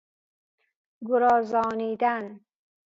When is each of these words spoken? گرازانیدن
گرازانیدن 1.07 2.39